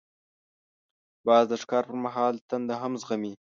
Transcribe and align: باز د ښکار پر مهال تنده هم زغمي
باز 1.25 1.43
د 1.51 1.53
ښکار 1.61 1.83
پر 1.89 1.97
مهال 2.05 2.35
تنده 2.49 2.75
هم 2.81 2.93
زغمي 3.01 3.33